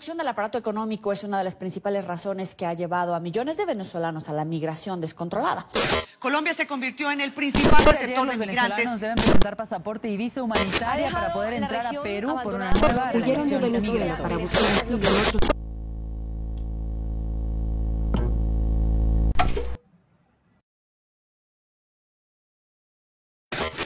[0.00, 3.58] destrucción del aparato económico es una de las principales razones que ha llevado a millones
[3.58, 5.66] de venezolanos a la migración descontrolada.
[6.18, 8.86] Colombia se convirtió en el principal receptor de migrantes.
[8.86, 13.10] Los deben presentar pasaporte y visa humanitaria para poder entrar a Perú por una nueva
[13.12, 15.50] Huyeron de Venezuela para buscar asilo en otros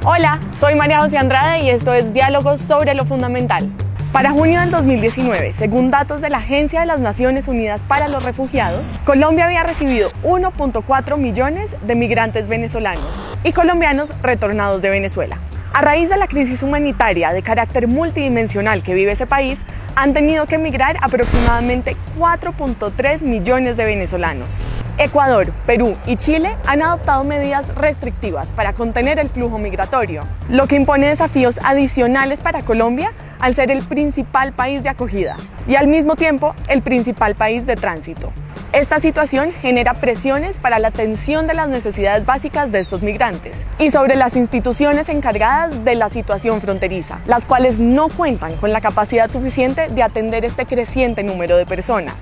[0.04, 3.68] Hola, soy María José Andrade y esto es Diálogos sobre lo Fundamental.
[4.14, 8.22] Para junio del 2019, según datos de la Agencia de las Naciones Unidas para los
[8.22, 15.40] Refugiados, Colombia había recibido 1.4 millones de migrantes venezolanos y colombianos retornados de Venezuela.
[15.72, 19.62] A raíz de la crisis humanitaria de carácter multidimensional que vive ese país,
[19.96, 24.62] han tenido que emigrar aproximadamente 4.3 millones de venezolanos.
[24.96, 30.76] Ecuador, Perú y Chile han adoptado medidas restrictivas para contener el flujo migratorio, lo que
[30.76, 36.16] impone desafíos adicionales para Colombia al ser el principal país de acogida y al mismo
[36.16, 38.32] tiempo el principal país de tránsito.
[38.72, 43.92] Esta situación genera presiones para la atención de las necesidades básicas de estos migrantes y
[43.92, 49.30] sobre las instituciones encargadas de la situación fronteriza, las cuales no cuentan con la capacidad
[49.30, 52.14] suficiente de atender este creciente número de personas.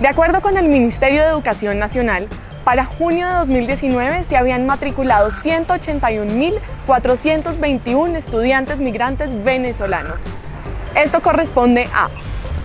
[0.00, 2.28] De acuerdo con el Ministerio de Educación Nacional,
[2.64, 10.26] para junio de 2019 se habían matriculado 181.421 estudiantes migrantes venezolanos.
[10.94, 12.08] Esto corresponde a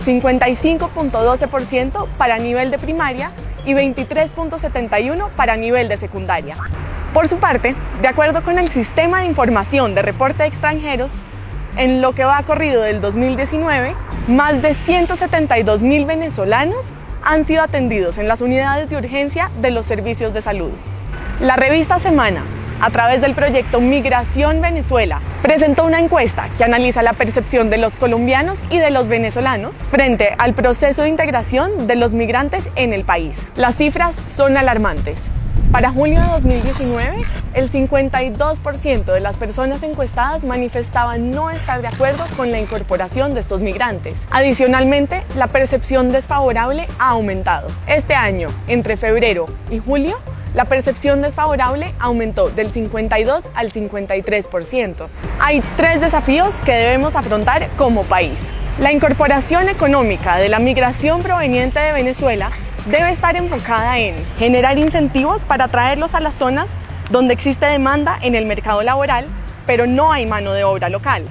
[0.04, 3.30] 55.12% para nivel de primaria
[3.64, 6.56] y 23.71% para nivel de secundaria.
[7.12, 11.22] Por su parte, de acuerdo con el Sistema de Información de Reporte de Extranjeros,
[11.76, 13.94] en lo que va corrido del 2019,
[14.28, 16.92] más de 172 mil venezolanos
[17.26, 20.70] han sido atendidos en las unidades de urgencia de los servicios de salud.
[21.40, 22.42] La revista Semana
[22.80, 27.96] a través del proyecto Migración Venezuela, presentó una encuesta que analiza la percepción de los
[27.96, 33.04] colombianos y de los venezolanos frente al proceso de integración de los migrantes en el
[33.04, 33.50] país.
[33.56, 35.30] Las cifras son alarmantes.
[35.72, 37.22] Para junio de 2019,
[37.54, 43.40] el 52% de las personas encuestadas manifestaban no estar de acuerdo con la incorporación de
[43.40, 44.26] estos migrantes.
[44.30, 47.68] Adicionalmente, la percepción desfavorable ha aumentado.
[47.86, 50.18] Este año, entre febrero y julio,
[50.54, 55.08] la percepción desfavorable aumentó del 52 al 53%.
[55.38, 58.54] Hay tres desafíos que debemos afrontar como país.
[58.80, 62.50] La incorporación económica de la migración proveniente de Venezuela
[62.86, 66.68] debe estar enfocada en generar incentivos para traerlos a las zonas
[67.10, 69.26] donde existe demanda en el mercado laboral,
[69.66, 71.24] pero no hay mano de obra local,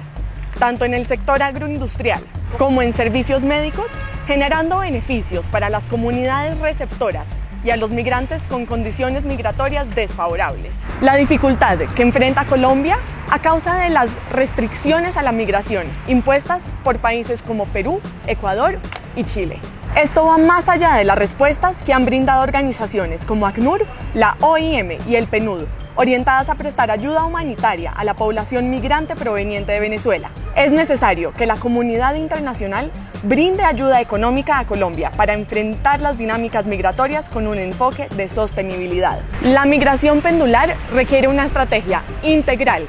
[0.58, 2.22] tanto en el sector agroindustrial
[2.58, 3.86] como en servicios médicos,
[4.26, 7.28] generando beneficios para las comunidades receptoras
[7.64, 10.74] y a los migrantes con condiciones migratorias desfavorables.
[11.00, 12.98] La dificultad que enfrenta Colombia
[13.30, 18.78] a causa de las restricciones a la migración impuestas por países como Perú, Ecuador
[19.16, 19.58] y Chile.
[19.96, 24.98] Esto va más allá de las respuestas que han brindado organizaciones como ACNUR, la OIM
[25.08, 25.64] y el PNUD
[25.94, 30.30] orientadas a prestar ayuda humanitaria a la población migrante proveniente de Venezuela.
[30.54, 32.90] Es necesario que la comunidad internacional
[33.22, 39.20] brinde ayuda económica a Colombia para enfrentar las dinámicas migratorias con un enfoque de sostenibilidad.
[39.44, 42.84] La migración pendular requiere una estrategia integral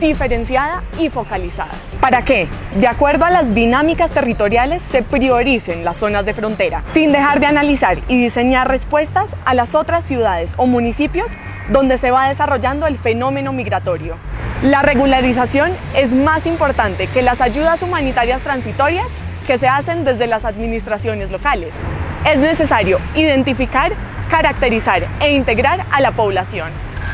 [0.00, 1.72] diferenciada y focalizada.
[2.00, 2.48] ¿Para qué?
[2.76, 7.46] De acuerdo a las dinámicas territoriales se prioricen las zonas de frontera, sin dejar de
[7.46, 11.30] analizar y diseñar respuestas a las otras ciudades o municipios
[11.70, 14.16] donde se va desarrollando el fenómeno migratorio.
[14.62, 19.06] La regularización es más importante que las ayudas humanitarias transitorias
[19.46, 21.74] que se hacen desde las administraciones locales.
[22.24, 23.92] Es necesario identificar,
[24.30, 26.70] caracterizar e integrar a la población.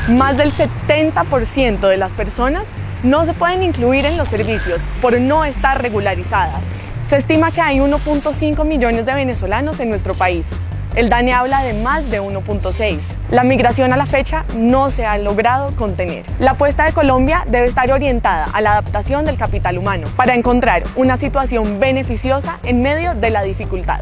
[0.09, 2.69] Más del 70% de las personas
[3.03, 6.63] no se pueden incluir en los servicios por no estar regularizadas.
[7.03, 10.47] Se estima que hay 1.5 millones de venezolanos en nuestro país,
[10.95, 12.99] el DANE habla de más de 1.6.
[13.29, 16.23] La migración a la fecha no se ha logrado contener.
[16.39, 20.83] La apuesta de Colombia debe estar orientada a la adaptación del capital humano para encontrar
[20.95, 24.01] una situación beneficiosa en medio de la dificultad.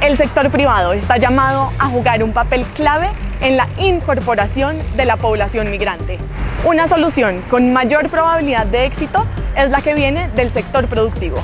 [0.00, 3.10] El sector privado está llamado a jugar un papel clave
[3.40, 6.18] en la incorporación de la población migrante.
[6.64, 9.26] Una solución con mayor probabilidad de éxito
[9.56, 11.42] es la que viene del sector productivo.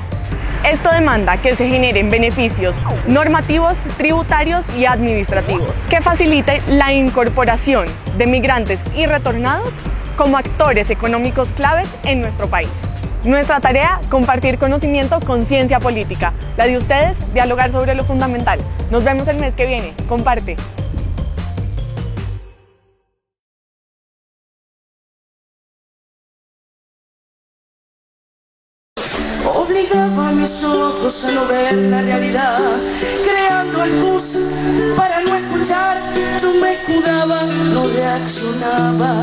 [0.65, 7.87] Esto demanda que se generen beneficios normativos, tributarios y administrativos que facilite la incorporación
[8.19, 9.75] de migrantes y retornados
[10.17, 12.71] como actores económicos claves en nuestro país.
[13.25, 16.33] Nuestra tarea, compartir conocimiento con ciencia política.
[16.57, 18.59] La de ustedes, dialogar sobre lo fundamental.
[18.91, 19.93] Nos vemos el mes que viene.
[20.09, 20.57] Comparte.
[29.55, 32.59] Obligaba mis ojos cosa no ver la realidad,
[33.25, 34.43] creando excusas
[34.97, 36.01] para no escuchar.
[36.41, 39.15] Yo me escudaba, no reaccionaba,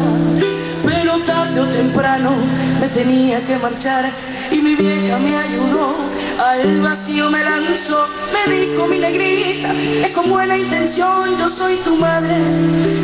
[0.83, 2.31] pero tarde o temprano
[2.79, 4.11] me tenía que marchar
[4.51, 5.95] y mi vieja me ayudó.
[6.39, 9.73] Al vacío me lanzó, me dijo mi negrita,
[10.03, 12.37] es con buena intención, yo soy tu madre.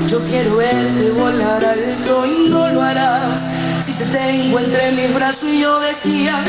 [0.08, 3.48] Yo quiero verte volar alto y no lo harás
[3.80, 6.44] si te tengo entre mis brazos y yo decía.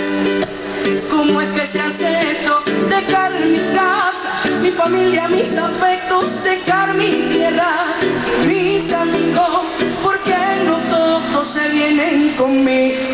[1.11, 2.62] ¿Cómo es que se hace esto?
[2.88, 7.94] Dejar mi casa, mi familia, mis afectos, dejar mi tierra,
[8.47, 9.73] mis amigos,
[10.03, 10.35] porque
[10.65, 13.09] no todos se vienen conmigo